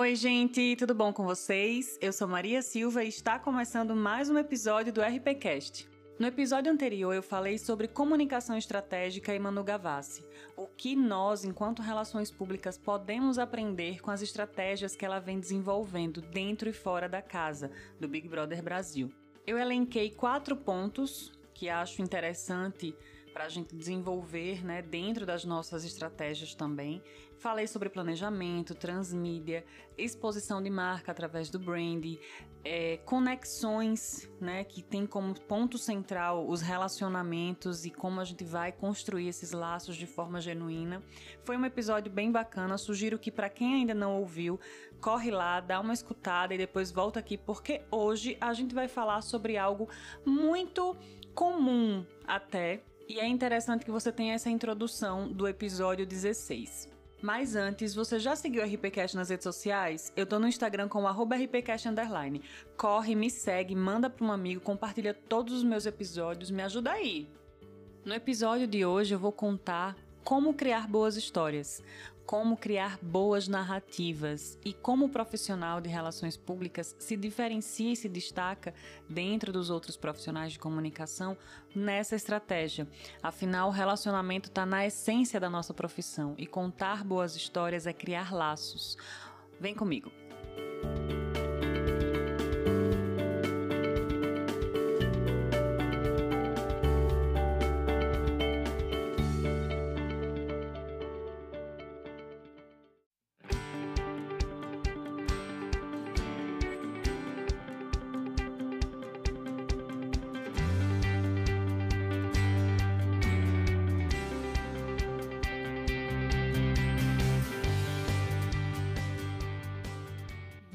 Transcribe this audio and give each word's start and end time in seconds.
Oi, 0.00 0.16
gente, 0.16 0.76
tudo 0.76 0.94
bom 0.94 1.12
com 1.12 1.24
vocês? 1.24 1.98
Eu 2.00 2.10
sou 2.10 2.26
Maria 2.26 2.62
Silva 2.62 3.04
e 3.04 3.08
está 3.08 3.38
começando 3.38 3.94
mais 3.94 4.30
um 4.30 4.38
episódio 4.38 4.90
do 4.90 5.02
RPCast. 5.02 5.86
No 6.18 6.26
episódio 6.26 6.72
anterior 6.72 7.14
eu 7.14 7.22
falei 7.22 7.58
sobre 7.58 7.86
comunicação 7.86 8.56
estratégica 8.56 9.34
e 9.34 9.38
Manu 9.38 9.62
Gavassi, 9.62 10.24
o 10.56 10.66
que 10.66 10.96
nós, 10.96 11.44
enquanto 11.44 11.82
relações 11.82 12.30
públicas, 12.30 12.78
podemos 12.78 13.38
aprender 13.38 14.00
com 14.00 14.10
as 14.10 14.22
estratégias 14.22 14.96
que 14.96 15.04
ela 15.04 15.18
vem 15.18 15.38
desenvolvendo 15.38 16.22
dentro 16.22 16.70
e 16.70 16.72
fora 16.72 17.06
da 17.06 17.20
casa, 17.20 17.70
do 18.00 18.08
Big 18.08 18.26
Brother 18.26 18.62
Brasil. 18.62 19.12
Eu 19.46 19.58
elenquei 19.58 20.08
quatro 20.08 20.56
pontos 20.56 21.30
que 21.52 21.68
acho 21.68 22.00
interessante 22.00 22.96
para 23.32 23.44
a 23.44 23.48
gente 23.48 23.74
desenvolver 23.74 24.64
né, 24.64 24.82
dentro 24.82 25.24
das 25.24 25.44
nossas 25.44 25.84
estratégias 25.84 26.54
também. 26.54 27.02
Falei 27.38 27.66
sobre 27.66 27.88
planejamento, 27.88 28.74
transmídia, 28.74 29.64
exposição 29.96 30.62
de 30.62 30.68
marca 30.68 31.10
através 31.10 31.48
do 31.48 31.58
brand, 31.58 32.04
é, 32.62 32.98
conexões, 32.98 34.30
né, 34.38 34.64
que 34.64 34.82
tem 34.82 35.06
como 35.06 35.38
ponto 35.40 35.78
central 35.78 36.46
os 36.46 36.60
relacionamentos 36.60 37.86
e 37.86 37.90
como 37.90 38.20
a 38.20 38.24
gente 38.24 38.44
vai 38.44 38.72
construir 38.72 39.28
esses 39.28 39.52
laços 39.52 39.96
de 39.96 40.06
forma 40.06 40.40
genuína. 40.40 41.02
Foi 41.42 41.56
um 41.56 41.64
episódio 41.64 42.12
bem 42.12 42.30
bacana. 42.30 42.76
Sugiro 42.76 43.18
que 43.18 43.30
para 43.30 43.48
quem 43.48 43.74
ainda 43.74 43.94
não 43.94 44.18
ouviu, 44.18 44.60
corre 45.00 45.30
lá, 45.30 45.60
dá 45.60 45.80
uma 45.80 45.94
escutada 45.94 46.54
e 46.54 46.58
depois 46.58 46.90
volta 46.90 47.18
aqui, 47.18 47.38
porque 47.38 47.82
hoje 47.90 48.36
a 48.40 48.52
gente 48.52 48.74
vai 48.74 48.88
falar 48.88 49.22
sobre 49.22 49.56
algo 49.56 49.88
muito 50.26 50.94
comum 51.34 52.04
até 52.26 52.82
e 53.10 53.18
é 53.18 53.26
interessante 53.26 53.84
que 53.84 53.90
você 53.90 54.12
tenha 54.12 54.34
essa 54.34 54.48
introdução 54.48 55.26
do 55.26 55.48
episódio 55.48 56.06
16. 56.06 56.88
Mas 57.20 57.56
antes, 57.56 57.92
você 57.92 58.20
já 58.20 58.36
seguiu 58.36 58.62
o 58.62 58.64
RPCast 58.64 59.16
nas 59.16 59.30
redes 59.30 59.42
sociais? 59.42 60.12
Eu 60.16 60.24
tô 60.24 60.38
no 60.38 60.46
Instagram 60.46 60.86
com 60.86 61.02
RPCast 61.34 61.88
Underline. 61.88 62.40
Corre, 62.76 63.16
me 63.16 63.28
segue, 63.28 63.74
manda 63.74 64.08
para 64.08 64.24
um 64.24 64.30
amigo, 64.30 64.60
compartilha 64.60 65.12
todos 65.12 65.54
os 65.54 65.64
meus 65.64 65.86
episódios, 65.86 66.52
me 66.52 66.62
ajuda 66.62 66.92
aí. 66.92 67.28
No 68.04 68.14
episódio 68.14 68.68
de 68.68 68.86
hoje 68.86 69.12
eu 69.12 69.18
vou 69.18 69.32
contar 69.32 69.96
como 70.22 70.54
criar 70.54 70.86
boas 70.86 71.16
histórias, 71.16 71.82
como 72.30 72.56
criar 72.56 72.96
boas 73.02 73.48
narrativas 73.48 74.56
e 74.64 74.72
como 74.72 75.06
o 75.06 75.08
profissional 75.08 75.80
de 75.80 75.88
relações 75.88 76.36
públicas 76.36 76.94
se 76.96 77.16
diferencia 77.16 77.92
e 77.92 77.96
se 77.96 78.08
destaca 78.08 78.72
dentro 79.08 79.52
dos 79.52 79.68
outros 79.68 79.96
profissionais 79.96 80.52
de 80.52 80.58
comunicação 80.60 81.36
nessa 81.74 82.14
estratégia. 82.14 82.86
Afinal, 83.20 83.66
o 83.66 83.72
relacionamento 83.72 84.48
está 84.48 84.64
na 84.64 84.86
essência 84.86 85.40
da 85.40 85.50
nossa 85.50 85.74
profissão 85.74 86.36
e 86.38 86.46
contar 86.46 87.02
boas 87.02 87.34
histórias 87.34 87.84
é 87.84 87.92
criar 87.92 88.32
laços. 88.32 88.96
Vem 89.58 89.74
comigo! 89.74 90.19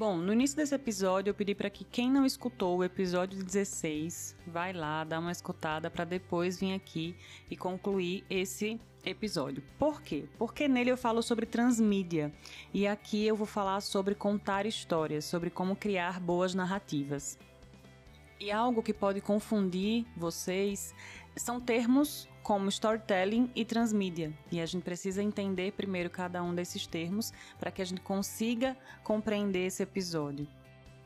Bom, 0.08 0.18
no 0.18 0.34
início 0.34 0.56
desse 0.56 0.76
episódio 0.76 1.32
eu 1.32 1.34
pedi 1.34 1.56
para 1.56 1.68
que 1.68 1.84
quem 1.84 2.12
não 2.12 2.28
escutou 2.28 2.78
o 2.78 2.84
episódio 2.84 3.44
16, 3.44 4.38
vai 4.46 4.72
lá, 4.72 5.04
dá 5.04 5.18
uma 5.18 5.32
escutada 5.32 5.90
para 5.90 6.06
depois 6.06 6.60
vir 6.60 6.76
aqui 6.76 7.16
e 7.50 7.58
concluir 7.58 8.24
esse 8.30 8.80
episódio. 9.04 9.64
Por 9.80 10.04
quê? 10.04 10.26
Porque 10.38 10.68
nele 10.68 10.92
eu 10.92 10.96
falo 10.96 11.24
sobre 11.24 11.48
transmídia 11.48 12.32
e 12.72 12.86
aqui 12.86 13.26
eu 13.26 13.36
vou 13.36 13.48
falar 13.48 13.82
sobre 13.82 14.14
contar 14.14 14.68
histórias, 14.68 15.26
sobre 15.26 15.50
como 15.50 15.76
criar 15.76 16.20
boas 16.20 16.54
narrativas. 16.54 17.40
E 18.40 18.52
algo 18.52 18.84
que 18.84 18.94
pode 18.94 19.22
confundir 19.22 20.06
vocês 20.16 20.94
são 21.36 21.60
termos 21.60 22.30
como 22.46 22.70
storytelling 22.70 23.50
e 23.56 23.66
transmídia. 23.66 24.32
E 24.52 24.62
a 24.62 24.68
gente 24.68 24.84
precisa 24.84 25.24
entender 25.24 25.72
primeiro 25.72 26.12
cada 26.12 26.44
um 26.44 26.54
desses 26.54 26.86
termos 26.86 27.34
para 27.60 27.72
que 27.72 27.82
a 27.82 27.86
gente 27.86 28.02
consiga 28.02 28.78
compreender 29.04 29.66
esse 29.66 29.82
episódio. 29.82 30.48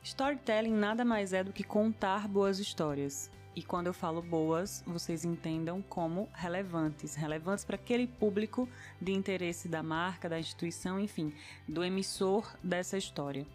Storytelling 0.03 0.73
nada 0.73 1.05
mais 1.05 1.31
é 1.31 1.41
do 1.41 1.53
que 1.53 1.63
contar 1.63 2.27
boas 2.27 2.59
histórias. 2.59 3.31
E 3.55 3.63
quando 3.63 3.87
eu 3.87 3.93
falo 3.93 4.21
boas, 4.21 4.83
vocês 4.85 5.23
entendam 5.23 5.81
como 5.81 6.27
relevantes 6.33 7.15
relevantes 7.15 7.63
para 7.63 7.75
aquele 7.75 8.05
público 8.05 8.67
de 8.99 9.13
interesse 9.13 9.69
da 9.69 9.81
marca, 9.81 10.27
da 10.27 10.37
instituição, 10.37 10.99
enfim, 10.99 11.33
do 11.65 11.85
emissor 11.85 12.53
dessa 12.61 12.97
história. 12.97 13.47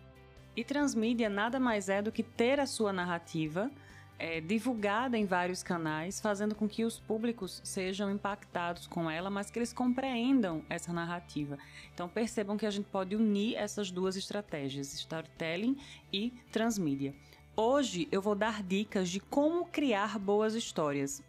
E 0.56 0.64
transmídia 0.64 1.28
nada 1.28 1.60
mais 1.60 1.90
é 1.90 2.00
do 2.00 2.10
que 2.10 2.22
ter 2.22 2.60
a 2.60 2.66
sua 2.66 2.94
narrativa 2.94 3.70
é, 4.18 4.40
divulgada 4.40 5.18
em 5.18 5.26
vários 5.26 5.62
canais, 5.62 6.20
fazendo 6.20 6.54
com 6.54 6.68
que 6.68 6.84
os 6.84 6.98
públicos 6.98 7.60
sejam 7.64 8.10
impactados 8.10 8.86
com 8.86 9.10
ela, 9.10 9.30
mas 9.30 9.50
que 9.50 9.58
eles 9.58 9.72
compreendam 9.72 10.62
essa 10.68 10.92
narrativa. 10.92 11.58
Então 11.92 12.08
percebam 12.08 12.56
que 12.56 12.66
a 12.66 12.70
gente 12.70 12.86
pode 12.86 13.16
unir 13.16 13.56
essas 13.56 13.90
duas 13.90 14.16
estratégias, 14.16 14.92
storytelling 14.94 15.76
e 16.12 16.32
transmídia. 16.52 17.14
Hoje 17.56 18.08
eu 18.10 18.20
vou 18.20 18.34
dar 18.34 18.62
dicas 18.62 19.08
de 19.08 19.20
como 19.20 19.66
criar 19.66 20.18
boas 20.18 20.54
histórias. 20.54 21.22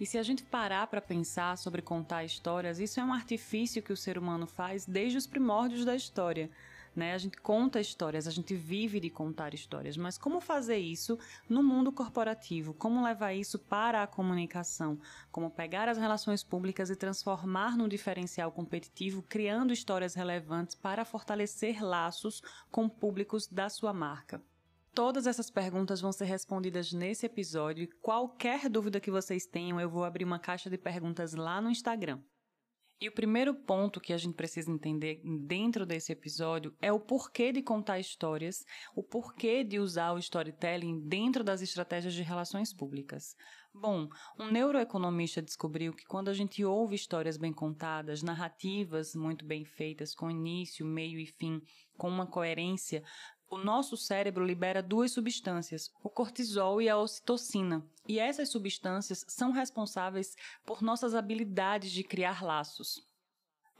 E 0.00 0.06
se 0.06 0.18
a 0.18 0.22
gente 0.22 0.42
parar 0.42 0.86
para 0.88 1.00
pensar 1.00 1.56
sobre 1.56 1.80
contar 1.80 2.24
histórias, 2.24 2.80
isso 2.80 2.98
é 2.98 3.04
um 3.04 3.12
artifício 3.12 3.82
que 3.82 3.92
o 3.92 3.96
ser 3.96 4.18
humano 4.18 4.46
faz 4.46 4.84
desde 4.84 5.16
os 5.16 5.26
primórdios 5.26 5.84
da 5.84 5.94
história 5.94 6.50
né? 6.94 7.14
A 7.14 7.18
gente 7.18 7.36
conta 7.38 7.80
histórias, 7.80 8.26
a 8.26 8.30
gente 8.30 8.54
vive 8.54 9.00
de 9.00 9.10
contar 9.10 9.54
histórias, 9.54 9.96
mas 9.96 10.18
como 10.18 10.40
fazer 10.40 10.78
isso 10.78 11.18
no 11.48 11.62
mundo 11.62 11.92
corporativo? 11.92 12.74
Como 12.74 13.02
levar 13.02 13.32
isso 13.32 13.58
para 13.58 14.02
a 14.02 14.06
comunicação? 14.06 14.98
Como 15.30 15.50
pegar 15.50 15.88
as 15.88 15.98
relações 15.98 16.42
públicas 16.42 16.90
e 16.90 16.96
transformar 16.96 17.76
num 17.76 17.88
diferencial 17.88 18.52
competitivo, 18.52 19.22
criando 19.22 19.72
histórias 19.72 20.14
relevantes 20.14 20.74
para 20.74 21.04
fortalecer 21.04 21.82
laços 21.82 22.42
com 22.70 22.88
públicos 22.88 23.46
da 23.46 23.68
sua 23.68 23.92
marca? 23.92 24.42
Todas 24.94 25.26
essas 25.26 25.50
perguntas 25.50 26.02
vão 26.02 26.12
ser 26.12 26.26
respondidas 26.26 26.92
nesse 26.92 27.24
episódio 27.24 27.84
e 27.84 27.86
qualquer 27.86 28.68
dúvida 28.68 29.00
que 29.00 29.10
vocês 29.10 29.46
tenham, 29.46 29.80
eu 29.80 29.88
vou 29.88 30.04
abrir 30.04 30.24
uma 30.24 30.38
caixa 30.38 30.68
de 30.68 30.76
perguntas 30.76 31.32
lá 31.32 31.62
no 31.62 31.70
Instagram. 31.70 32.20
E 33.02 33.08
o 33.08 33.12
primeiro 33.12 33.52
ponto 33.52 34.00
que 34.00 34.12
a 34.12 34.16
gente 34.16 34.36
precisa 34.36 34.70
entender 34.70 35.20
dentro 35.24 35.84
desse 35.84 36.12
episódio 36.12 36.72
é 36.80 36.92
o 36.92 37.00
porquê 37.00 37.50
de 37.50 37.60
contar 37.60 37.98
histórias, 37.98 38.64
o 38.94 39.02
porquê 39.02 39.64
de 39.64 39.80
usar 39.80 40.12
o 40.12 40.18
storytelling 40.18 41.00
dentro 41.08 41.42
das 41.42 41.62
estratégias 41.62 42.14
de 42.14 42.22
relações 42.22 42.72
públicas. 42.72 43.34
Bom, 43.74 44.06
um 44.38 44.52
neuroeconomista 44.52 45.42
descobriu 45.42 45.92
que 45.92 46.04
quando 46.04 46.28
a 46.28 46.32
gente 46.32 46.64
ouve 46.64 46.94
histórias 46.94 47.36
bem 47.36 47.52
contadas, 47.52 48.22
narrativas 48.22 49.16
muito 49.16 49.44
bem 49.44 49.64
feitas, 49.64 50.14
com 50.14 50.30
início, 50.30 50.86
meio 50.86 51.18
e 51.18 51.26
fim, 51.26 51.60
com 51.96 52.08
uma 52.08 52.28
coerência, 52.28 53.02
o 53.52 53.58
nosso 53.58 53.98
cérebro 53.98 54.46
libera 54.46 54.82
duas 54.82 55.12
substâncias, 55.12 55.92
o 56.02 56.08
cortisol 56.08 56.80
e 56.80 56.88
a 56.88 56.96
ocitocina. 56.96 57.84
E 58.08 58.18
essas 58.18 58.48
substâncias 58.48 59.26
são 59.28 59.52
responsáveis 59.52 60.34
por 60.64 60.80
nossas 60.80 61.14
habilidades 61.14 61.92
de 61.92 62.02
criar 62.02 62.42
laços 62.42 63.06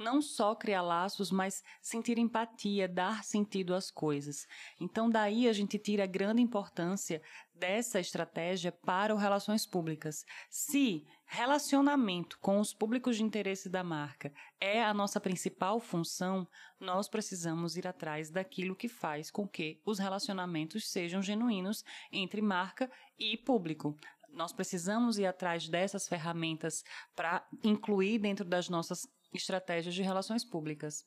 não 0.03 0.21
só 0.21 0.55
criar 0.55 0.83
laços, 0.83 1.31
mas 1.31 1.63
sentir 1.81 2.19
empatia, 2.19 2.89
dar 2.89 3.25
sentido 3.25 3.75
às 3.75 3.91
coisas. 3.91 4.47
Então, 4.81 5.09
daí 5.09 5.49
a 5.49 5.53
gente 5.53 5.79
tira 5.79 6.05
a 6.05 6.07
grande 6.07 6.43
importância 6.43 7.23
dessa 7.55 8.01
estratégia 8.01 8.73
para 8.73 9.15
o 9.15 9.19
relações 9.19 9.65
públicas. 9.65 10.25
Se 10.51 11.07
relacionamento 11.27 12.39
com 12.41 12.59
os 12.59 12.75
públicos 12.75 13.17
de 13.17 13.23
interesse 13.23 13.71
da 13.71 13.85
marca 13.85 14.33
é 14.61 14.83
a 14.83 14.93
nossa 14.93 15.21
principal 15.21 15.79
função, 15.79 16.47
nós 16.81 17.09
precisamos 17.09 17.77
ir 17.77 17.87
atrás 17.87 18.31
daquilo 18.31 18.77
que 18.77 18.89
faz 18.89 19.31
com 19.31 19.47
que 19.47 19.81
os 19.87 19.99
relacionamentos 19.99 20.91
sejam 20.91 21.23
genuínos 21.23 21.85
entre 22.11 22.43
marca 22.43 22.91
e 23.19 23.37
público 23.37 23.97
nós 24.33 24.53
precisamos 24.53 25.19
ir 25.19 25.27
atrás 25.27 25.69
dessas 25.69 26.09
ferramentas 26.09 26.83
para 27.15 27.47
incluir 27.63 28.19
dentro 28.19 28.45
das 28.45 28.69
nossas 28.69 29.07
estratégias 29.33 29.95
de 29.95 30.03
relações 30.03 30.45
públicas. 30.45 31.05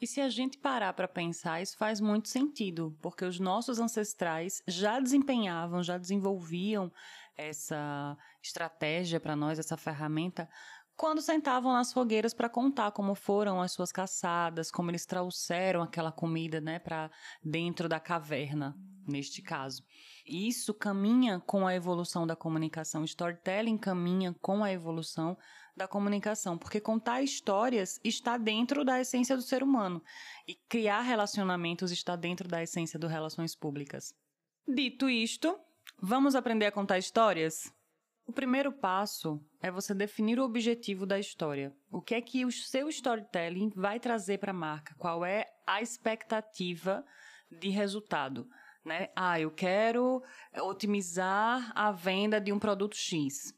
E 0.00 0.06
se 0.06 0.20
a 0.20 0.28
gente 0.28 0.58
parar 0.58 0.92
para 0.92 1.06
pensar, 1.06 1.62
isso 1.62 1.76
faz 1.76 2.00
muito 2.00 2.28
sentido, 2.28 2.96
porque 3.00 3.24
os 3.24 3.38
nossos 3.38 3.78
ancestrais 3.78 4.60
já 4.66 4.98
desempenhavam, 4.98 5.82
já 5.82 5.96
desenvolviam 5.96 6.92
essa 7.36 8.16
estratégia 8.42 9.20
para 9.20 9.36
nós, 9.36 9.58
essa 9.58 9.76
ferramenta, 9.76 10.48
quando 10.96 11.20
sentavam 11.20 11.72
nas 11.72 11.92
fogueiras 11.92 12.32
para 12.32 12.48
contar 12.48 12.92
como 12.92 13.14
foram 13.14 13.60
as 13.60 13.72
suas 13.72 13.90
caçadas, 13.90 14.70
como 14.70 14.90
eles 14.90 15.04
trouxeram 15.04 15.82
aquela 15.82 16.12
comida, 16.12 16.60
né, 16.60 16.78
para 16.78 17.10
dentro 17.42 17.88
da 17.88 17.98
caverna, 17.98 18.76
neste 19.06 19.42
caso. 19.42 19.82
Isso 20.24 20.72
caminha 20.72 21.40
com 21.40 21.66
a 21.66 21.74
evolução 21.74 22.26
da 22.26 22.36
comunicação. 22.36 23.04
Storytelling 23.04 23.76
caminha 23.76 24.34
com 24.40 24.62
a 24.62 24.72
evolução 24.72 25.36
da 25.76 25.88
comunicação, 25.88 26.56
porque 26.56 26.80
contar 26.80 27.22
histórias 27.22 28.00
está 28.04 28.36
dentro 28.36 28.84
da 28.84 29.00
essência 29.00 29.36
do 29.36 29.42
ser 29.42 29.62
humano 29.62 30.02
e 30.46 30.54
criar 30.68 31.00
relacionamentos 31.00 31.90
está 31.90 32.14
dentro 32.14 32.48
da 32.48 32.62
essência 32.62 32.98
do 32.98 33.06
relações 33.06 33.56
públicas. 33.56 34.14
Dito 34.66 35.10
isto, 35.10 35.58
vamos 36.00 36.34
aprender 36.34 36.66
a 36.66 36.72
contar 36.72 36.98
histórias? 36.98 37.72
O 38.26 38.32
primeiro 38.32 38.72
passo 38.72 39.44
é 39.60 39.70
você 39.70 39.92
definir 39.92 40.38
o 40.38 40.44
objetivo 40.44 41.04
da 41.04 41.18
história. 41.18 41.74
O 41.90 42.00
que 42.00 42.14
é 42.14 42.20
que 42.22 42.44
o 42.44 42.52
seu 42.52 42.88
storytelling 42.88 43.70
vai 43.74 44.00
trazer 44.00 44.38
para 44.38 44.52
a 44.52 44.54
marca? 44.54 44.94
Qual 44.96 45.24
é 45.24 45.46
a 45.66 45.82
expectativa 45.82 47.04
de 47.50 47.68
resultado? 47.68 48.48
Né? 48.82 49.10
Ah, 49.14 49.38
eu 49.38 49.50
quero 49.50 50.22
otimizar 50.62 51.70
a 51.74 51.90
venda 51.92 52.40
de 52.40 52.52
um 52.52 52.58
produto 52.58 52.96
X 52.96 53.54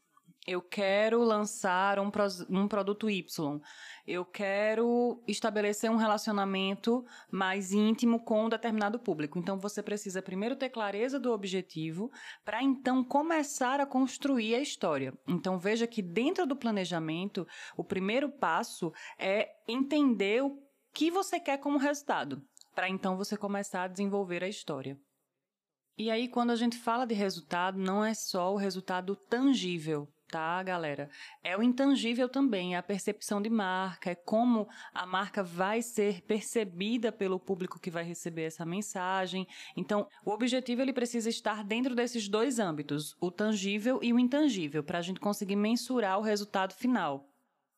eu 0.47 0.61
quero 0.61 1.21
lançar 1.23 1.99
um, 1.99 2.09
um 2.49 2.67
produto 2.69 3.09
Y, 3.09 3.59
eu 4.07 4.23
quero 4.23 5.21
estabelecer 5.27 5.91
um 5.91 5.97
relacionamento 5.97 7.05
mais 7.29 7.73
íntimo 7.73 8.23
com 8.23 8.45
um 8.45 8.49
determinado 8.49 8.97
público. 8.97 9.37
Então 9.37 9.59
você 9.59 9.83
precisa 9.83 10.21
primeiro 10.21 10.55
ter 10.55 10.69
clareza 10.69 11.19
do 11.19 11.33
objetivo 11.33 12.09
para 12.45 12.63
então 12.63 13.03
começar 13.03 13.81
a 13.81 13.85
construir 13.85 14.55
a 14.55 14.61
história. 14.61 15.13
Então 15.27 15.59
veja 15.59 15.85
que 15.85 16.01
dentro 16.01 16.47
do 16.47 16.55
planejamento, 16.55 17.45
o 17.75 17.83
primeiro 17.83 18.29
passo 18.29 18.93
é 19.19 19.49
entender 19.67 20.41
o 20.41 20.57
que 20.93 21.11
você 21.11 21.41
quer 21.41 21.57
como 21.57 21.77
resultado, 21.77 22.41
para 22.73 22.87
então 22.87 23.17
você 23.17 23.35
começar 23.35 23.83
a 23.83 23.87
desenvolver 23.87 24.45
a 24.45 24.47
história. 24.47 24.97
E 25.97 26.11
aí, 26.11 26.27
quando 26.27 26.51
a 26.51 26.55
gente 26.55 26.77
fala 26.77 27.05
de 27.05 27.15
resultado, 27.15 27.77
não 27.77 28.05
é 28.05 28.13
só 28.13 28.53
o 28.53 28.55
resultado 28.55 29.15
tangível, 29.15 30.07
tá, 30.27 30.61
galera? 30.63 31.09
É 31.43 31.57
o 31.57 31.63
intangível 31.63 32.27
também, 32.27 32.75
é 32.75 32.77
a 32.77 32.83
percepção 32.83 33.41
de 33.41 33.49
marca, 33.49 34.11
é 34.11 34.15
como 34.15 34.67
a 34.93 35.05
marca 35.05 35.43
vai 35.43 35.81
ser 35.81 36.21
percebida 36.21 37.11
pelo 37.11 37.39
público 37.39 37.79
que 37.79 37.89
vai 37.89 38.03
receber 38.03 38.43
essa 38.43 38.65
mensagem. 38.65 39.47
Então, 39.75 40.07
o 40.25 40.31
objetivo 40.31 40.81
ele 40.81 40.93
precisa 40.93 41.29
estar 41.29 41.63
dentro 41.63 41.95
desses 41.95 42.27
dois 42.27 42.59
âmbitos, 42.59 43.15
o 43.19 43.31
tangível 43.31 43.99
e 44.03 44.11
o 44.11 44.19
intangível, 44.19 44.83
para 44.83 44.99
a 44.99 45.01
gente 45.01 45.19
conseguir 45.19 45.55
mensurar 45.55 46.19
o 46.19 46.23
resultado 46.23 46.73
final. 46.73 47.29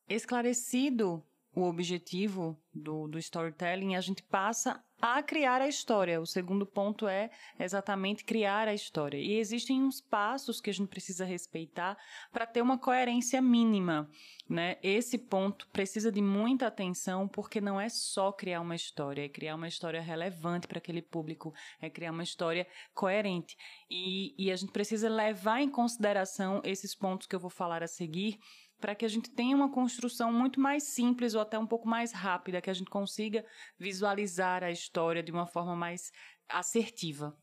Esclarecido 0.07 1.23
o 1.59 1.69
objetivo 1.69 2.57
do, 2.73 3.07
do 3.07 3.19
storytelling, 3.19 3.95
a 3.95 4.01
gente 4.01 4.23
passa 4.23 4.83
a 5.01 5.23
criar 5.23 5.61
a 5.61 5.67
história. 5.67 6.19
O 6.19 6.25
segundo 6.25 6.65
ponto 6.65 7.07
é 7.07 7.29
exatamente 7.57 8.23
criar 8.23 8.67
a 8.67 8.73
história. 8.73 9.17
E 9.17 9.37
existem 9.37 9.81
uns 9.81 10.01
passos 10.01 10.59
que 10.59 10.69
a 10.69 10.73
gente 10.73 10.89
precisa 10.89 11.23
respeitar 11.23 11.97
para 12.31 12.45
ter 12.45 12.61
uma 12.61 12.77
coerência 12.77 13.41
mínima. 13.41 14.09
Né? 14.47 14.77
Esse 14.83 15.17
ponto 15.17 15.67
precisa 15.69 16.11
de 16.11 16.21
muita 16.21 16.67
atenção, 16.67 17.27
porque 17.27 17.61
não 17.61 17.79
é 17.79 17.87
só 17.87 18.31
criar 18.31 18.61
uma 18.61 18.75
história, 18.75 19.25
é 19.25 19.29
criar 19.29 19.55
uma 19.55 19.67
história 19.67 20.01
relevante 20.01 20.67
para 20.67 20.79
aquele 20.79 21.01
público, 21.01 21.53
é 21.81 21.89
criar 21.89 22.11
uma 22.11 22.23
história 22.23 22.67
coerente. 22.93 23.55
E, 23.89 24.35
e 24.37 24.51
a 24.51 24.55
gente 24.55 24.71
precisa 24.71 25.07
levar 25.07 25.61
em 25.61 25.69
consideração 25.69 26.61
esses 26.63 26.93
pontos 26.93 27.25
que 27.25 27.35
eu 27.35 27.39
vou 27.39 27.49
falar 27.49 27.83
a 27.83 27.87
seguir 27.87 28.39
para 28.79 28.95
que 28.95 29.05
a 29.05 29.09
gente 29.09 29.29
tenha 29.29 29.55
uma 29.55 29.71
construção 29.71 30.31
muito 30.31 30.59
mais 30.59 30.83
simples 30.83 31.35
ou 31.35 31.41
até 31.41 31.57
um 31.57 31.67
pouco 31.67 31.87
mais 31.87 32.11
rápida, 32.11 32.61
que 32.61 32.69
a 32.69 32.73
gente 32.73 32.89
consiga 32.89 33.45
visualizar 33.77 34.63
a 34.63 34.71
história 34.71 35.21
de 35.21 35.31
uma 35.31 35.45
forma 35.45 35.75
mais 35.75 36.11
assertiva. 36.47 37.35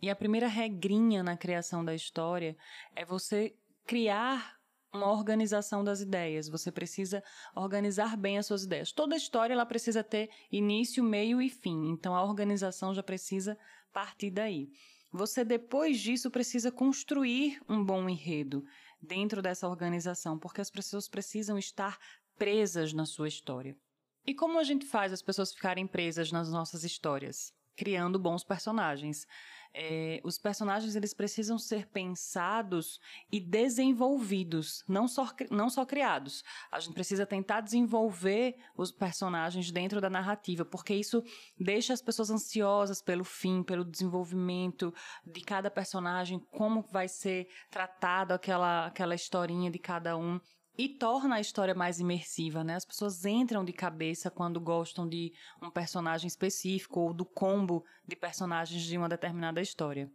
E 0.00 0.10
a 0.10 0.16
primeira 0.16 0.48
regrinha 0.48 1.22
na 1.22 1.36
criação 1.36 1.84
da 1.84 1.94
história 1.94 2.56
é 2.94 3.04
você 3.04 3.54
criar 3.86 4.56
uma 4.92 5.10
organização 5.10 5.82
das 5.82 6.00
ideias. 6.00 6.48
Você 6.48 6.70
precisa 6.70 7.22
organizar 7.54 8.16
bem 8.16 8.36
as 8.36 8.46
suas 8.46 8.64
ideias. 8.64 8.92
Toda 8.92 9.16
história 9.16 9.54
ela 9.54 9.64
precisa 9.64 10.04
ter 10.04 10.28
início, 10.50 11.02
meio 11.02 11.40
e 11.40 11.48
fim. 11.48 11.88
Então 11.88 12.14
a 12.14 12.22
organização 12.22 12.92
já 12.92 13.02
precisa 13.02 13.56
partir 13.92 14.30
daí. 14.30 14.68
Você 15.12 15.44
depois 15.44 16.00
disso 16.00 16.30
precisa 16.30 16.70
construir 16.70 17.60
um 17.68 17.84
bom 17.84 18.08
enredo 18.08 18.64
dentro 19.02 19.42
dessa 19.42 19.68
organização, 19.68 20.38
porque 20.38 20.60
as 20.60 20.70
pessoas 20.70 21.08
precisam 21.08 21.58
estar 21.58 21.98
presas 22.36 22.92
na 22.92 23.04
sua 23.04 23.28
história. 23.28 23.76
E 24.24 24.34
como 24.34 24.58
a 24.58 24.62
gente 24.62 24.86
faz 24.86 25.12
as 25.12 25.20
pessoas 25.20 25.52
ficarem 25.52 25.86
presas 25.86 26.30
nas 26.30 26.50
nossas 26.50 26.84
histórias? 26.84 27.52
Criando 27.76 28.18
bons 28.18 28.44
personagens. 28.44 29.26
É, 29.74 30.20
os 30.22 30.38
personagens 30.38 30.94
eles 30.94 31.14
precisam 31.14 31.58
ser 31.58 31.86
pensados 31.86 33.00
e 33.30 33.40
desenvolvidos, 33.40 34.84
não 34.86 35.08
só, 35.08 35.26
não 35.50 35.70
só 35.70 35.86
criados. 35.86 36.44
A 36.70 36.78
gente 36.78 36.92
precisa 36.92 37.24
tentar 37.24 37.62
desenvolver 37.62 38.54
os 38.76 38.92
personagens 38.92 39.72
dentro 39.72 39.98
da 40.00 40.10
narrativa, 40.10 40.62
porque 40.64 40.94
isso 40.94 41.22
deixa 41.58 41.94
as 41.94 42.02
pessoas 42.02 42.30
ansiosas 42.30 43.00
pelo 43.00 43.24
fim, 43.24 43.62
pelo 43.62 43.84
desenvolvimento 43.84 44.92
de 45.24 45.40
cada 45.40 45.70
personagem, 45.70 46.38
como 46.50 46.82
vai 46.82 47.08
ser 47.08 47.48
tratado 47.70 48.34
aquela, 48.34 48.86
aquela 48.86 49.14
historinha 49.14 49.70
de 49.70 49.78
cada 49.78 50.18
um 50.18 50.38
e 50.76 50.88
torna 50.88 51.36
a 51.36 51.40
história 51.40 51.74
mais 51.74 52.00
imersiva, 52.00 52.64
né? 52.64 52.76
As 52.76 52.84
pessoas 52.84 53.24
entram 53.24 53.64
de 53.64 53.72
cabeça 53.72 54.30
quando 54.30 54.60
gostam 54.60 55.08
de 55.08 55.32
um 55.60 55.70
personagem 55.70 56.26
específico 56.26 57.00
ou 57.00 57.12
do 57.12 57.24
combo 57.24 57.84
de 58.06 58.16
personagens 58.16 58.82
de 58.82 58.96
uma 58.96 59.08
determinada 59.08 59.60
história. 59.60 60.10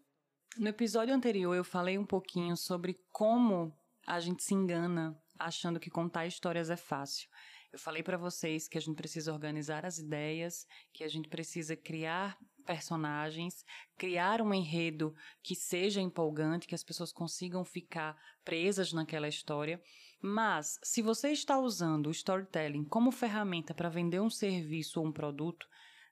No 0.57 0.67
episódio 0.67 1.13
anterior 1.13 1.55
eu 1.55 1.63
falei 1.63 1.97
um 1.97 2.05
pouquinho 2.05 2.57
sobre 2.57 2.99
como 3.11 3.71
a 4.07 4.19
gente 4.19 4.43
se 4.43 4.53
engana 4.53 5.15
achando 5.37 5.79
que 5.79 5.89
contar 5.89 6.25
histórias 6.25 6.69
é 6.69 6.77
fácil. 6.77 7.29
Eu 7.71 7.77
falei 7.77 8.01
para 8.01 8.17
vocês 8.17 8.67
que 8.67 8.77
a 8.77 8.81
gente 8.81 8.95
precisa 8.95 9.31
organizar 9.31 9.85
as 9.85 9.99
ideias, 9.99 10.65
que 10.93 11.03
a 11.03 11.07
gente 11.07 11.27
precisa 11.27 11.75
criar 11.75 12.37
personagens, 12.65 13.63
criar 13.97 14.41
um 14.41 14.53
enredo 14.53 15.13
que 15.43 15.55
seja 15.55 16.01
empolgante, 16.01 16.67
que 16.67 16.75
as 16.75 16.83
pessoas 16.83 17.11
consigam 17.11 17.63
ficar 17.63 18.17
presas 18.43 18.91
naquela 18.93 19.27
história. 19.27 19.81
Mas, 20.21 20.79
se 20.83 21.01
você 21.01 21.31
está 21.31 21.59
usando 21.59 22.07
o 22.07 22.11
storytelling 22.11 22.83
como 22.85 23.11
ferramenta 23.11 23.73
para 23.73 23.89
vender 23.89 24.19
um 24.19 24.29
serviço 24.29 24.99
ou 24.99 25.07
um 25.07 25.11
produto, 25.11 25.67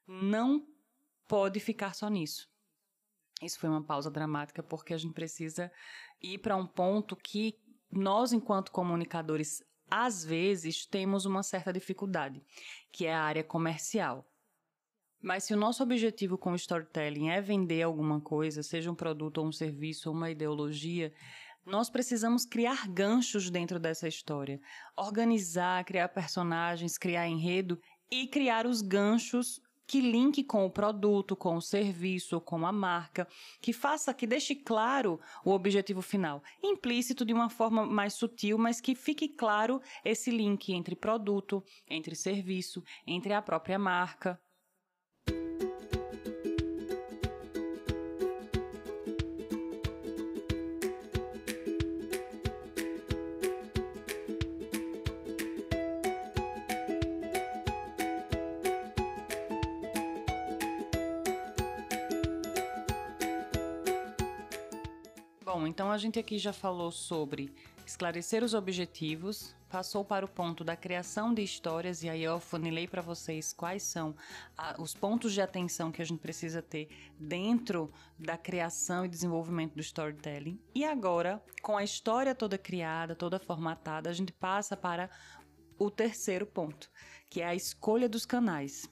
não 0.07 0.67
pode 1.27 1.59
ficar 1.59 1.95
só 1.95 2.07
nisso. 2.07 2.47
Isso 3.41 3.59
foi 3.59 3.69
uma 3.69 3.83
pausa 3.83 4.09
dramática 4.09 4.63
porque 4.63 4.93
a 4.93 4.97
gente 4.97 5.13
precisa 5.13 5.71
ir 6.21 6.38
para 6.38 6.55
um 6.55 6.65
ponto 6.65 7.15
que 7.15 7.59
nós, 7.91 8.31
enquanto 8.31 8.71
comunicadores, 8.71 9.63
às 9.89 10.24
vezes 10.24 10.85
temos 10.85 11.25
uma 11.25 11.43
certa 11.43 11.71
dificuldade, 11.71 12.41
que 12.91 13.05
é 13.05 13.13
a 13.13 13.24
área 13.24 13.43
comercial. 13.43 14.29
Mas 15.21 15.45
se 15.45 15.53
o 15.53 15.57
nosso 15.57 15.81
objetivo 15.81 16.38
com 16.38 16.51
o 16.51 16.55
storytelling 16.55 17.29
é 17.29 17.41
vender 17.41 17.81
alguma 17.81 18.21
coisa, 18.21 18.62
seja 18.62 18.91
um 18.91 18.95
produto 18.95 19.39
ou 19.39 19.47
um 19.47 19.51
serviço 19.51 20.09
ou 20.09 20.15
uma 20.15 20.29
ideologia, 20.29 21.13
nós 21.65 21.89
precisamos 21.89 22.45
criar 22.45 22.88
ganchos 22.88 23.50
dentro 23.50 23.79
dessa 23.79 24.07
história, 24.07 24.62
organizar, 24.95 25.84
criar 25.84 26.10
personagens, 26.10 26.98
criar 26.98 27.27
enredo 27.27 27.79
e 28.10 28.27
criar 28.27 28.67
os 28.67 28.81
ganchos 28.81 29.62
que 29.88 30.01
linke 30.01 30.43
com 30.43 30.65
o 30.65 30.69
produto, 30.69 31.36
com 31.36 31.55
o 31.55 31.62
serviço, 31.62 32.41
com 32.41 32.65
a 32.65 32.72
marca, 32.72 33.27
que 33.62 33.72
faça, 33.72 34.13
que 34.13 34.25
deixe 34.25 34.55
claro 34.55 35.19
o 35.43 35.51
objetivo 35.51 36.01
final, 36.01 36.43
implícito 36.63 37.24
de 37.24 37.34
uma 37.34 37.50
forma 37.50 37.86
mais 37.86 38.13
sutil, 38.13 38.57
mas 38.57 38.81
que 38.81 38.95
fique 38.95 39.27
claro 39.27 39.81
esse 40.03 40.31
link 40.31 40.74
entre 40.74 40.95
produto, 40.95 41.63
entre 41.88 42.15
serviço, 42.15 42.84
entre 43.05 43.34
a 43.34 43.41
própria 43.41 43.77
marca. 43.77 44.39
A 65.95 65.97
gente 65.97 66.19
aqui 66.19 66.37
já 66.37 66.51
falou 66.51 66.91
sobre 66.91 67.53
esclarecer 67.85 68.43
os 68.43 68.53
objetivos 68.53 69.55
passou 69.75 70.05
para 70.05 70.25
o 70.25 70.29
ponto 70.29 70.63
da 70.63 70.75
criação 70.75 71.33
de 71.33 71.41
histórias, 71.41 72.01
e 72.01 72.09
aí 72.09 72.23
eu 72.23 72.39
funilei 72.39 72.87
para 72.87 73.01
vocês 73.01 73.51
quais 73.51 73.83
são 73.83 74.15
a, 74.57 74.81
os 74.81 74.93
pontos 74.93 75.33
de 75.33 75.41
atenção 75.41 75.91
que 75.91 76.01
a 76.01 76.05
gente 76.05 76.19
precisa 76.19 76.61
ter 76.61 76.87
dentro 77.19 77.91
da 78.17 78.37
criação 78.37 79.05
e 79.05 79.09
desenvolvimento 79.09 79.73
do 79.73 79.81
storytelling. 79.81 80.57
E 80.73 80.85
agora, 80.85 81.43
com 81.61 81.75
a 81.75 81.83
história 81.83 82.33
toda 82.33 82.57
criada, 82.57 83.15
toda 83.15 83.37
formatada, 83.37 84.09
a 84.09 84.13
gente 84.13 84.31
passa 84.31 84.77
para 84.77 85.09
o 85.77 85.91
terceiro 85.91 86.45
ponto, 86.45 86.89
que 87.29 87.41
é 87.41 87.45
a 87.45 87.55
escolha 87.55 88.07
dos 88.07 88.25
canais. 88.25 88.89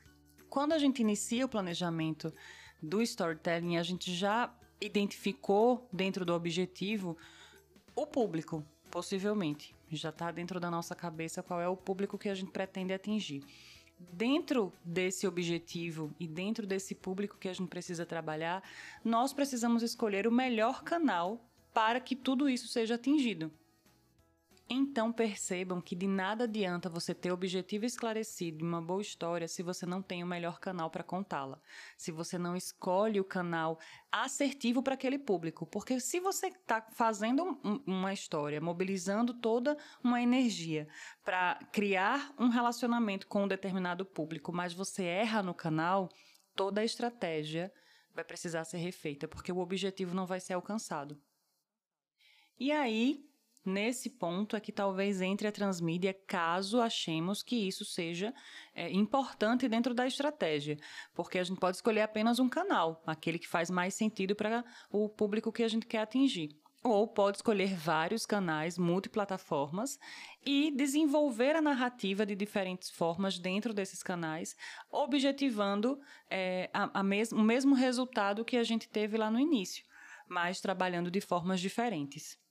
Quando 0.49 0.73
a 0.73 0.77
gente 0.77 1.01
inicia 1.01 1.45
o 1.45 1.49
planejamento 1.49 2.33
do 2.81 3.01
storytelling, 3.01 3.77
a 3.77 3.83
gente 3.83 4.13
já 4.13 4.53
identificou 4.85 5.87
dentro 5.91 6.25
do 6.25 6.33
objetivo 6.33 7.17
o 7.95 8.05
público, 8.05 8.65
possivelmente. 8.91 9.75
Já 9.89 10.09
está 10.09 10.31
dentro 10.31 10.59
da 10.59 10.69
nossa 10.69 10.95
cabeça 10.95 11.43
qual 11.43 11.61
é 11.61 11.67
o 11.67 11.77
público 11.77 12.17
que 12.17 12.29
a 12.29 12.35
gente 12.35 12.51
pretende 12.51 12.93
atingir. 12.93 13.43
Dentro 13.99 14.73
desse 14.83 15.27
objetivo 15.27 16.11
e 16.19 16.27
dentro 16.27 16.65
desse 16.65 16.93
público 16.93 17.37
que 17.37 17.47
a 17.47 17.53
gente 17.53 17.69
precisa 17.69 18.05
trabalhar, 18.05 18.63
nós 19.03 19.31
precisamos 19.31 19.83
escolher 19.83 20.27
o 20.27 20.31
melhor 20.31 20.83
canal 20.83 21.39
para 21.73 21.99
que 21.99 22.15
tudo 22.15 22.49
isso 22.49 22.67
seja 22.67 22.95
atingido. 22.95 23.51
Então 24.69 25.11
percebam 25.11 25.81
que 25.81 25.95
de 25.95 26.07
nada 26.07 26.45
adianta 26.45 26.89
você 26.89 27.13
ter 27.13 27.31
objetivo 27.31 27.85
esclarecido 27.85 28.59
de 28.59 28.63
uma 28.63 28.81
boa 28.81 29.01
história 29.01 29.47
se 29.47 29.61
você 29.61 29.85
não 29.85 30.01
tem 30.01 30.23
o 30.23 30.27
melhor 30.27 30.59
canal 30.59 30.89
para 30.89 31.03
contá-la. 31.03 31.59
Se 31.97 32.11
você 32.11 32.37
não 32.37 32.55
escolhe 32.55 33.19
o 33.19 33.25
canal 33.25 33.77
assertivo 34.11 34.81
para 34.81 34.93
aquele 34.93 35.19
público. 35.19 35.65
Porque 35.65 35.99
se 35.99 36.19
você 36.19 36.47
está 36.47 36.81
fazendo 36.93 37.59
um, 37.63 37.83
uma 37.85 38.13
história, 38.13 38.61
mobilizando 38.61 39.33
toda 39.33 39.77
uma 40.01 40.21
energia 40.21 40.87
para 41.25 41.59
criar 41.71 42.33
um 42.39 42.47
relacionamento 42.47 43.27
com 43.27 43.43
um 43.43 43.47
determinado 43.47 44.05
público, 44.05 44.53
mas 44.53 44.73
você 44.73 45.03
erra 45.03 45.43
no 45.43 45.53
canal, 45.53 46.09
toda 46.55 46.79
a 46.79 46.85
estratégia 46.85 47.71
vai 48.13 48.23
precisar 48.23 48.63
ser 48.63 48.77
refeita, 48.77 49.27
porque 49.27 49.51
o 49.51 49.57
objetivo 49.57 50.15
não 50.15 50.25
vai 50.25 50.39
ser 50.39 50.53
alcançado. 50.53 51.19
E 52.59 52.71
aí, 52.71 53.27
Nesse 53.65 54.09
ponto 54.09 54.57
é 54.57 54.59
que 54.59 54.73
talvez 54.73 55.21
entre 55.21 55.47
a 55.47 55.51
transmídia, 55.51 56.13
caso 56.27 56.81
achemos 56.81 57.41
que 57.41 57.55
isso 57.55 57.85
seja 57.85 58.33
é, 58.75 58.91
importante 58.91 59.69
dentro 59.69 59.93
da 59.93 60.05
estratégia, 60.05 60.77
porque 61.13 61.39
a 61.39 61.43
gente 61.45 61.61
pode 61.61 61.77
escolher 61.77 62.01
apenas 62.01 62.39
um 62.39 62.49
canal, 62.49 63.01
aquele 63.07 63.39
que 63.39 63.47
faz 63.47 63.69
mais 63.69 63.93
sentido 63.93 64.35
para 64.35 64.65
o 64.91 65.07
público 65.07 65.51
que 65.51 65.63
a 65.63 65.67
gente 65.69 65.85
quer 65.85 65.99
atingir. 65.99 66.49
Ou 66.83 67.07
pode 67.07 67.37
escolher 67.37 67.73
vários 67.73 68.25
canais 68.25 68.77
multiplataformas 68.77 69.97
e 70.45 70.69
desenvolver 70.75 71.55
a 71.55 71.61
narrativa 71.61 72.25
de 72.25 72.35
diferentes 72.35 72.89
formas 72.89 73.39
dentro 73.39 73.73
desses 73.73 74.03
canais, 74.03 74.57
objetivando 74.91 75.97
é, 76.29 76.69
a, 76.73 76.99
a 76.99 77.01
mes 77.01 77.31
o 77.31 77.41
mesmo 77.41 77.73
resultado 77.73 78.43
que 78.43 78.57
a 78.57 78.63
gente 78.63 78.89
teve 78.89 79.15
lá 79.15 79.31
no 79.31 79.39
início, 79.39 79.85
mas 80.27 80.59
trabalhando 80.59 81.09
de 81.09 81.21
formas 81.21 81.61
diferentes. 81.61 82.42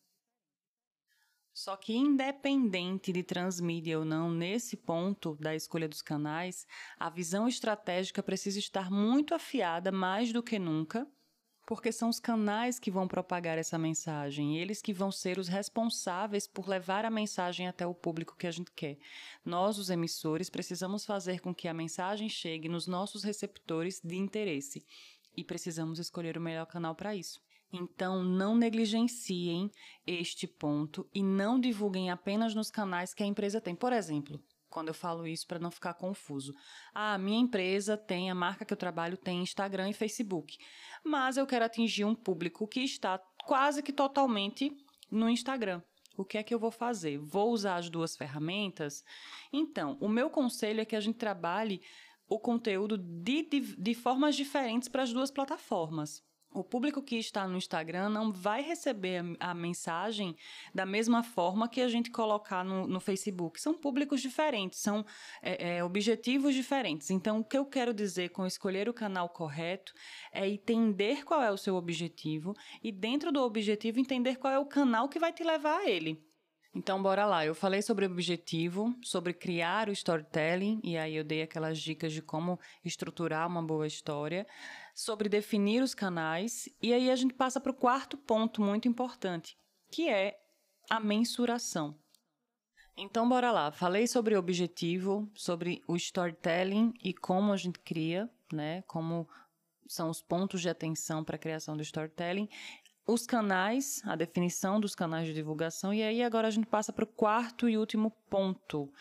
Só 1.55 1.77
que, 1.77 1.95
independente 1.95 3.13
de 3.13 3.23
transmídia 3.23 3.99
ou 3.99 4.05
não, 4.05 4.31
nesse 4.31 4.77
ponto 4.77 5.37
da 5.39 5.55
escolha 5.55 5.87
dos 5.87 6.01
canais, 6.01 6.67
a 6.99 7.11
visão 7.11 7.47
estratégica 7.47 8.23
precisa 8.23 8.59
estar 8.59 8.91
muito 8.91 9.35
afiada 9.35 9.93
mais 9.93 10.33
do 10.33 10.43
que 10.43 10.59
nunca, 10.59 11.07
porque 11.67 11.93
são 11.93 12.09
os 12.09 12.19
canais 12.19 12.79
que 12.79 12.91
vão 12.91 13.07
propagar 13.07 13.59
essa 13.59 13.79
mensagem, 13.79 14.59
eles 14.59 14.81
que 14.81 14.93
vão 14.93 15.13
ser 15.13 15.39
os 15.39 15.47
responsáveis 15.47 16.47
por 16.47 16.69
levar 16.69 17.05
a 17.05 17.11
mensagem 17.11 17.69
até 17.69 17.87
o 17.87 17.95
público 17.95 18.37
que 18.37 18.47
a 18.47 18.51
gente 18.51 18.71
quer. 18.73 18.99
Nós, 19.45 19.79
os 19.79 19.91
emissores, 19.91 20.51
precisamos 20.51 21.05
fazer 21.05 21.41
com 21.41 21.55
que 21.55 21.69
a 21.69 21.75
mensagem 21.75 22.29
chegue 22.29 22.69
nos 22.69 22.87
nossos 22.87 23.23
receptores 23.23 24.01
de 24.03 24.17
interesse 24.17 24.85
e 25.37 25.45
precisamos 25.45 25.99
escolher 25.99 26.37
o 26.37 26.41
melhor 26.41 26.67
canal 26.67 26.95
para 26.95 27.15
isso. 27.15 27.41
Então, 27.73 28.23
não 28.23 28.55
negligenciem 28.55 29.71
este 30.07 30.47
ponto 30.47 31.09
e 31.15 31.23
não 31.23 31.59
divulguem 31.59 32.11
apenas 32.11 32.55
nos 32.55 32.71
canais 32.71 33.15
que 33.15 33.23
a 33.23 33.27
empresa 33.27 33.63
tem. 33.63 33.75
Por 33.75 33.93
exemplo, 33.93 34.39
quando 34.69 34.89
eu 34.89 34.95
falo 34.95 35.27
isso 35.27 35.47
para 35.47 35.59
não 35.59 35.71
ficar 35.71 35.95
confuso. 35.95 36.55
Ah, 36.95 37.17
minha 37.19 37.39
empresa 37.39 37.97
tem, 37.97 38.31
a 38.31 38.35
marca 38.35 38.65
que 38.65 38.73
eu 38.73 38.77
trabalho 38.77 39.17
tem 39.17 39.43
Instagram 39.43 39.91
e 39.91 39.95
Facebook, 39.95 40.59
mas 41.05 41.37
eu 41.37 41.47
quero 41.47 41.65
atingir 41.65 42.05
um 42.05 42.15
público 42.15 42.67
que 42.67 42.81
está 42.81 43.19
quase 43.45 43.83
que 43.83 43.93
totalmente 43.93 44.71
no 45.11 45.29
Instagram. 45.29 45.83
O 46.17 46.25
que 46.25 46.37
é 46.37 46.43
que 46.43 46.53
eu 46.53 46.59
vou 46.59 46.71
fazer? 46.71 47.19
Vou 47.19 47.53
usar 47.53 47.77
as 47.77 47.89
duas 47.89 48.17
ferramentas? 48.17 49.03
Então, 49.53 49.97
o 50.01 50.09
meu 50.09 50.29
conselho 50.29 50.81
é 50.81 50.85
que 50.85 50.97
a 50.97 51.01
gente 51.01 51.17
trabalhe 51.17 51.81
o 52.29 52.39
conteúdo 52.39 52.99
de, 52.99 53.43
de, 53.43 53.61
de 53.77 53.95
formas 53.95 54.37
diferentes 54.37 54.89
para 54.89 55.03
as 55.03 55.13
duas 55.13 55.31
plataformas 55.31 56.23
o 56.55 56.63
público 56.63 57.03
que 57.03 57.17
está 57.17 57.47
no 57.47 57.57
Instagram 57.57 58.09
não 58.09 58.33
vai 58.33 58.63
receber 58.63 59.23
a 59.41 59.55
mensagem 59.55 60.37
da 60.75 60.85
mesma 60.85 61.23
forma 61.23 61.69
que 61.69 61.81
a 61.81 61.89
gente 61.89 62.11
colocar 62.11 62.65
no, 62.65 62.87
no 62.87 63.01
Facebook. 63.01 63.61
São 63.61 63.75
públicos 63.75 64.21
diferentes, 64.21 64.81
são 64.81 65.05
é, 65.41 65.77
é, 65.77 65.85
objetivos 65.85 66.55
diferentes. 66.55 67.11
Então, 67.11 67.41
o 67.41 67.45
que 67.45 67.57
eu 67.57 67.65
quero 67.65 67.95
dizer 67.95 68.31
com 68.31 68.47
escolher 68.47 68.89
o 68.89 68.95
canal 68.95 69.29
correto 69.29 69.93
é 70.33 70.49
entender 70.49 71.25
qual 71.25 71.43
é 71.43 71.51
o 71.51 71.57
seu 71.57 71.75
objetivo 71.75 72.55
e, 72.83 72.93
dentro 72.93 73.33
do 73.33 73.43
objetivo, 73.43 73.99
entender 73.99 74.37
qual 74.37 74.53
é 74.53 74.59
o 74.59 74.67
canal 74.67 75.09
que 75.09 75.19
vai 75.19 75.33
te 75.33 75.43
levar 75.43 75.79
a 75.79 75.91
ele. 75.91 76.32
Então, 76.75 77.03
bora 77.03 77.27
lá. 77.27 77.45
Eu 77.45 77.55
falei 77.55 77.83
sobre 77.83 78.07
o 78.07 78.11
objetivo, 78.11 78.97
sobre 79.03 79.35
criar 79.35 79.91
o 79.91 79.93
storytelling, 79.93 80.81
e 80.83 80.97
aí 80.97 81.15
eu 81.15 81.23
dei 81.23 81.43
aquelas 81.43 81.79
dicas 81.79 82.13
de 82.13 82.23
como 82.23 82.59
estruturar 82.83 83.47
uma 83.47 83.63
boa 83.63 83.87
história, 83.87 84.47
sobre 84.95 85.29
definir 85.29 85.83
os 85.83 85.95
canais, 85.95 86.69
e 86.81 86.95
aí 86.95 87.11
a 87.11 87.17
gente 87.17 87.35
passa 87.35 87.61
para 87.61 87.73
o 87.73 87.75
quarto 87.75 88.17
ponto 88.17 88.63
muito 88.63 88.89
importante, 88.89 89.55
que 89.91 90.09
é 90.09 90.39
a 90.89 90.99
mensuração. 90.99 91.99
Então, 92.97 93.29
bora 93.29 93.53
lá. 93.53 93.71
Falei 93.71 94.07
sobre 94.07 94.35
o 94.35 94.39
objetivo, 94.39 95.31
sobre 95.35 95.83
o 95.87 95.95
storytelling 95.97 96.93
e 97.03 97.13
como 97.13 97.53
a 97.53 97.57
gente 97.57 97.79
cria, 97.79 98.31
né? 98.51 98.83
Como 98.83 99.29
são 99.89 100.09
os 100.09 100.23
pontos 100.23 100.61
de 100.61 100.69
atenção 100.69 101.25
para 101.25 101.37
a 101.37 101.39
criação 101.39 101.77
do 101.77 101.83
storytelling 101.83 102.49
os 103.07 103.27
canais, 103.27 104.01
a 104.05 104.15
definição 104.15 104.81
dos 104.81 104.95
canais 104.95 105.27
de 105.27 105.35
divulgação, 105.35 105.93
e 105.93 106.03
aí 106.03 106.23
agora 106.23 106.49
a 106.49 106.51
gente 106.51 106.67
passa 106.67 106.93
para 106.93 107.05
o 107.05 107.09
quarto 107.09 107.69
e 107.69 107.77
último 107.77 108.11
ponto, 108.31 108.93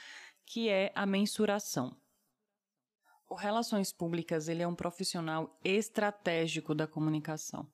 que 0.46 0.70
é 0.70 0.92
a 0.96 1.06
mensuração. 1.06 1.96
O 3.30 3.36
Relações 3.36 3.94
Públicas 3.94 4.48
ele 4.48 4.62
é 4.62 4.68
um 4.68 4.76
profissional 4.76 5.58
estratégico 5.64 6.76
da 6.76 6.86
comunicação. 6.86 7.66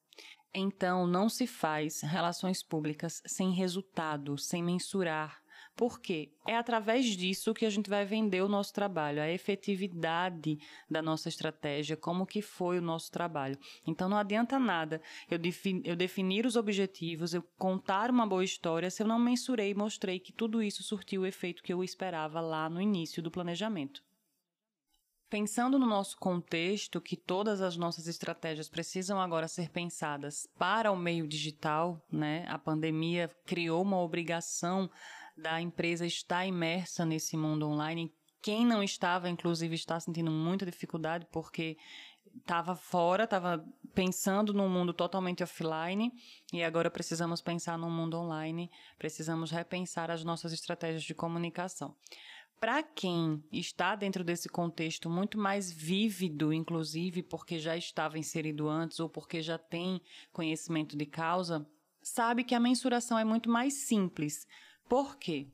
Então, 0.54 1.06
não 1.06 1.30
se 1.30 1.46
faz 1.46 2.02
relações 2.02 2.64
públicas 2.64 3.22
sem 3.26 3.52
resultado, 3.52 4.38
sem 4.38 4.64
mensurar, 4.64 5.42
por 5.78 6.02
quê? 6.02 6.32
É 6.48 6.58
através 6.58 7.06
disso 7.06 7.54
que 7.54 7.64
a 7.64 7.70
gente 7.70 7.88
vai 7.88 8.04
vender 8.04 8.42
o 8.42 8.50
nosso 8.50 8.74
trabalho, 8.74 9.22
a 9.22 9.30
efetividade 9.30 10.58
da 10.90 11.04
nossa 11.04 11.30
estratégia, 11.30 11.96
como 11.96 12.26
que 12.26 12.42
foi 12.42 12.80
o 12.80 12.82
nosso 12.82 13.12
trabalho. 13.12 13.58
Então 13.86 14.10
não 14.10 14.18
adianta 14.18 14.58
nada 14.58 15.00
eu, 15.30 15.40
eu 15.84 15.96
definir 15.96 16.48
os 16.48 16.56
objetivos, 16.56 17.36
eu 17.36 17.44
contar 17.60 18.10
uma 18.10 18.26
boa 18.26 18.44
história 18.44 18.90
se 18.90 19.04
eu 19.04 19.08
não 19.08 19.20
mensurei 19.20 19.70
e 19.70 19.76
mostrei 19.76 20.20
que 20.20 20.34
tudo 20.34 20.64
isso 20.64 20.82
surtiu 20.82 21.22
o 21.22 21.26
efeito 21.28 21.62
que 21.62 21.72
eu 21.72 21.84
esperava 21.84 22.42
lá 22.42 22.68
no 22.68 22.82
início 22.82 23.22
do 23.22 23.30
planejamento. 23.30 24.02
Pensando 25.30 25.78
no 25.78 25.86
nosso 25.86 26.18
contexto, 26.18 27.02
que 27.02 27.18
todas 27.18 27.62
as 27.62 27.76
nossas 27.76 28.08
estratégias 28.08 28.70
precisam 28.70 29.20
agora 29.20 29.48
ser 29.48 29.70
pensadas 29.70 30.48
para 30.58 30.90
o 30.90 30.96
meio 30.96 31.28
digital, 31.28 32.02
né? 32.10 32.46
A 32.48 32.58
pandemia 32.58 33.30
criou 33.46 33.82
uma 33.82 34.00
obrigação 34.00 34.90
da 35.38 35.62
empresa 35.62 36.06
estar 36.06 36.46
imersa 36.46 37.06
nesse 37.06 37.38
mundo 37.38 37.68
online. 37.68 38.12
Quem 38.42 38.66
não 38.66 38.82
estava, 38.82 39.30
inclusive, 39.30 39.76
está 39.76 40.00
sentindo 40.00 40.32
muita 40.32 40.66
dificuldade 40.66 41.28
porque 41.32 41.78
estava 42.36 42.76
fora, 42.76 43.24
estava 43.24 43.66
pensando 43.94 44.54
num 44.54 44.70
mundo 44.70 44.94
totalmente 44.94 45.44
offline 45.44 46.12
e 46.54 46.64
agora 46.64 46.90
precisamos 46.90 47.42
pensar 47.42 47.78
num 47.78 47.90
mundo 47.90 48.18
online, 48.18 48.70
precisamos 48.98 49.52
repensar 49.52 50.12
as 50.12 50.24
nossas 50.24 50.54
estratégias 50.54 51.04
de 51.04 51.14
comunicação. 51.14 51.96
Para 52.60 52.82
quem 52.82 53.44
está 53.52 53.96
dentro 53.96 54.24
desse 54.24 54.50
contexto 54.50 55.10
muito 55.10 55.38
mais 55.38 55.72
vívido, 55.72 56.52
inclusive 56.52 57.22
porque 57.22 57.60
já 57.60 57.78
estava 57.78 58.18
inserido 58.18 58.68
antes 58.68 59.00
ou 59.00 59.08
porque 59.08 59.42
já 59.42 59.60
tem 59.60 60.02
conhecimento 60.32 60.98
de 60.98 61.06
causa, 61.06 61.68
sabe 62.02 62.44
que 62.44 62.56
a 62.56 62.60
mensuração 62.60 63.18
é 63.20 63.24
muito 63.24 63.50
mais 63.50 63.74
simples. 63.74 64.48
Por 64.90 65.18
quê? 65.18 65.48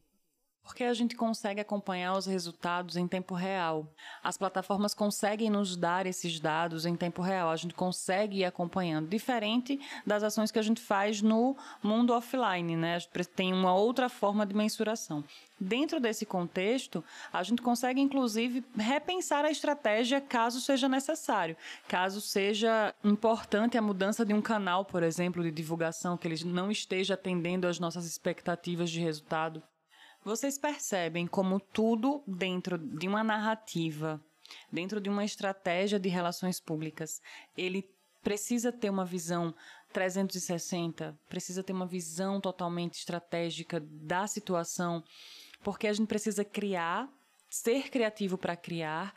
Porque 0.63 0.85
a 0.85 0.93
gente 0.93 1.15
consegue 1.15 1.59
acompanhar 1.59 2.17
os 2.17 2.25
resultados 2.25 2.95
em 2.95 3.07
tempo 3.07 3.35
real. 3.35 3.85
As 4.23 4.37
plataformas 4.37 4.93
conseguem 4.93 5.49
nos 5.49 5.75
dar 5.75 6.05
esses 6.05 6.39
dados 6.39 6.85
em 6.85 6.95
tempo 6.95 7.21
real. 7.21 7.49
A 7.49 7.55
gente 7.55 7.73
consegue 7.73 8.39
ir 8.39 8.45
acompanhando, 8.45 9.09
diferente 9.09 9.79
das 10.07 10.23
ações 10.23 10.51
que 10.51 10.59
a 10.59 10.63
gente 10.63 10.81
faz 10.81 11.21
no 11.21 11.55
mundo 11.83 12.13
offline, 12.13 12.77
né? 12.77 12.95
A 12.95 12.99
gente 12.99 13.25
tem 13.25 13.53
uma 13.53 13.75
outra 13.75 14.07
forma 14.07 14.45
de 14.45 14.55
mensuração. 14.55 15.23
Dentro 15.59 15.99
desse 15.99 16.25
contexto, 16.25 17.03
a 17.31 17.43
gente 17.43 17.61
consegue 17.61 18.01
inclusive 18.01 18.65
repensar 18.75 19.45
a 19.45 19.51
estratégia 19.51 20.19
caso 20.19 20.59
seja 20.59 20.89
necessário, 20.89 21.55
caso 21.87 22.19
seja 22.19 22.93
importante 23.03 23.77
a 23.77 23.81
mudança 23.81 24.25
de 24.25 24.33
um 24.33 24.41
canal, 24.41 24.83
por 24.83 25.03
exemplo, 25.03 25.43
de 25.43 25.51
divulgação 25.51 26.17
que 26.17 26.27
ele 26.27 26.43
não 26.45 26.71
esteja 26.71 27.13
atendendo 27.13 27.67
às 27.67 27.79
nossas 27.79 28.05
expectativas 28.05 28.89
de 28.89 28.99
resultado. 28.99 29.61
Vocês 30.23 30.57
percebem 30.57 31.27
como 31.27 31.59
tudo 31.59 32.23
dentro 32.25 32.77
de 32.77 33.07
uma 33.09 33.23
narrativa, 33.23 34.23
dentro 34.71 35.01
de 35.01 35.09
uma 35.09 35.25
estratégia 35.25 35.99
de 35.99 36.07
relações 36.07 36.61
públicas, 36.61 37.21
ele 37.57 37.89
precisa 38.23 38.71
ter 38.71 38.89
uma 38.89 39.03
visão 39.03 39.53
360, 39.91 41.19
precisa 41.27 41.61
ter 41.61 41.73
uma 41.73 41.85
visão 41.85 42.39
totalmente 42.39 42.99
estratégica 42.99 43.81
da 43.81 44.25
situação, 44.25 45.03
porque 45.61 45.87
a 45.87 45.93
gente 45.93 46.07
precisa 46.07 46.45
criar, 46.45 47.09
ser 47.49 47.89
criativo 47.89 48.37
para 48.37 48.55
criar 48.55 49.13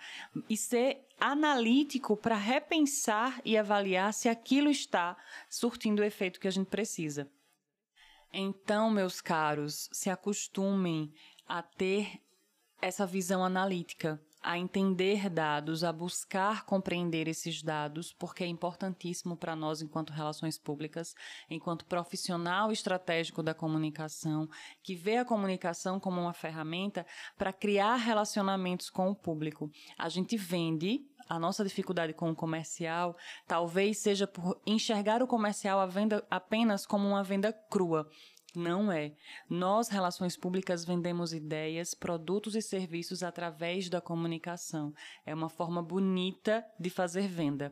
e 0.51 0.57
ser 0.57 1.07
analítico 1.21 2.17
para 2.17 2.37
repensar 2.37 3.41
e 3.45 3.57
avaliar 3.57 4.13
se 4.13 4.29
aquilo 4.29 4.69
está 4.69 5.17
surtindo 5.49 6.03
o 6.03 6.05
efeito 6.05 6.41
que 6.41 6.49
a 6.49 6.51
gente 6.51 6.67
precisa. 6.67 7.31
Então, 8.33 8.91
meus 8.91 9.21
caros, 9.21 9.89
se 9.93 10.11
acostumem 10.11 11.13
a 11.47 11.63
ter 11.63 12.21
essa 12.81 13.07
visão 13.07 13.45
analítica, 13.45 14.21
a 14.43 14.57
entender 14.57 15.29
dados, 15.29 15.83
a 15.83 15.93
buscar 15.93 16.65
compreender 16.65 17.27
esses 17.27 17.63
dados, 17.63 18.13
porque 18.13 18.45
é 18.45 18.47
importantíssimo 18.47 19.37
para 19.37 19.57
nós, 19.57 19.83
enquanto 19.83 20.13
relações 20.13 20.57
públicas, 20.57 21.15
enquanto 21.51 21.85
profissional 21.85 22.71
estratégico 22.71 23.43
da 23.43 23.53
comunicação, 23.53 24.49
que 24.85 24.95
vê 24.95 25.17
a 25.17 25.25
comunicação 25.25 25.99
como 25.99 26.21
uma 26.21 26.33
ferramenta 26.33 27.05
para 27.37 27.53
criar 27.53 27.97
relacionamentos 27.97 28.89
com 28.89 29.11
o 29.11 29.17
público. 29.17 29.69
A 29.99 30.09
gente 30.09 30.37
vende 30.37 31.01
a 31.29 31.39
nossa 31.39 31.65
dificuldade 31.65 32.13
com 32.13 32.31
o 32.31 32.37
comercial 32.37 33.17
talvez 33.47 33.99
seja 33.99 34.27
por 34.27 34.61
enxergar 34.67 35.23
o 35.23 35.27
comercial 35.27 35.81
a 35.81 35.87
venda 35.87 36.27
apenas 36.31 36.87
como 36.87 37.07
uma 37.07 37.23
venda 37.23 37.53
crua. 37.53 38.09
Não 38.55 38.91
é. 38.91 39.13
Nós, 39.51 39.89
relações 39.89 40.35
públicas, 40.35 40.83
vendemos 40.83 41.35
ideias, 41.35 41.93
produtos 41.93 42.55
e 42.57 42.63
serviços 42.63 43.23
através 43.23 43.91
da 43.91 44.01
comunicação. 44.01 44.95
É 45.27 45.35
uma 45.35 45.51
forma 45.51 45.83
bonita 45.83 46.65
de 46.81 46.89
fazer 46.89 47.29
venda. 47.29 47.71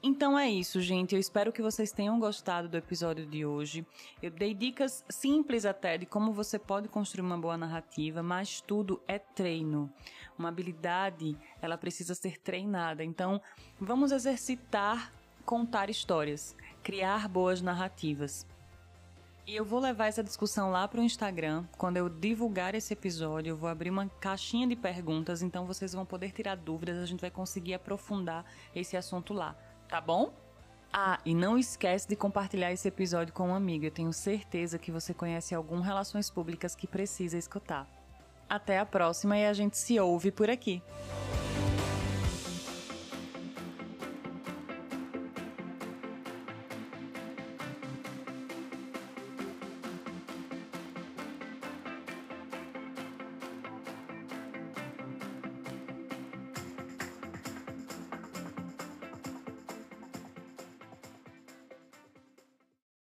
Então 0.00 0.38
é 0.38 0.48
isso, 0.48 0.80
gente. 0.80 1.14
Eu 1.14 1.20
espero 1.20 1.52
que 1.52 1.60
vocês 1.60 1.90
tenham 1.90 2.20
gostado 2.20 2.68
do 2.68 2.76
episódio 2.76 3.26
de 3.26 3.44
hoje. 3.44 3.84
Eu 4.22 4.30
dei 4.30 4.54
dicas 4.54 5.04
simples 5.08 5.64
até 5.64 5.98
de 5.98 6.06
como 6.06 6.32
você 6.32 6.56
pode 6.56 6.88
construir 6.88 7.24
uma 7.26 7.36
boa 7.36 7.56
narrativa, 7.56 8.22
mas 8.22 8.60
tudo 8.60 9.02
é 9.08 9.18
treino. 9.18 9.92
Uma 10.38 10.50
habilidade, 10.50 11.36
ela 11.60 11.76
precisa 11.76 12.14
ser 12.14 12.38
treinada. 12.38 13.02
Então, 13.02 13.42
vamos 13.80 14.12
exercitar 14.12 15.12
contar 15.44 15.90
histórias, 15.90 16.54
criar 16.82 17.26
boas 17.26 17.60
narrativas. 17.60 18.46
E 19.48 19.56
eu 19.56 19.64
vou 19.64 19.80
levar 19.80 20.06
essa 20.06 20.22
discussão 20.22 20.70
lá 20.70 20.86
para 20.86 21.00
o 21.00 21.02
Instagram. 21.02 21.64
Quando 21.76 21.96
eu 21.96 22.08
divulgar 22.08 22.74
esse 22.74 22.92
episódio, 22.92 23.50
eu 23.50 23.56
vou 23.56 23.68
abrir 23.68 23.90
uma 23.90 24.08
caixinha 24.20 24.66
de 24.66 24.76
perguntas, 24.76 25.42
então 25.42 25.66
vocês 25.66 25.92
vão 25.94 26.04
poder 26.04 26.32
tirar 26.32 26.54
dúvidas, 26.54 26.98
a 26.98 27.06
gente 27.06 27.22
vai 27.22 27.30
conseguir 27.30 27.74
aprofundar 27.74 28.44
esse 28.74 28.96
assunto 28.96 29.32
lá 29.32 29.56
tá 29.88 30.00
bom? 30.00 30.32
Ah, 30.92 31.18
e 31.24 31.34
não 31.34 31.58
esquece 31.58 32.08
de 32.08 32.16
compartilhar 32.16 32.72
esse 32.72 32.88
episódio 32.88 33.32
com 33.34 33.50
um 33.50 33.54
amigo. 33.54 33.84
Eu 33.84 33.90
tenho 33.90 34.12
certeza 34.12 34.78
que 34.78 34.90
você 34.90 35.12
conhece 35.12 35.54
algum 35.54 35.80
relações 35.80 36.30
públicas 36.30 36.74
que 36.74 36.86
precisa 36.86 37.36
escutar. 37.36 37.86
Até 38.48 38.78
a 38.78 38.86
próxima 38.86 39.36
e 39.36 39.46
a 39.46 39.52
gente 39.52 39.76
se 39.76 40.00
ouve 40.00 40.30
por 40.30 40.48
aqui. 40.48 40.82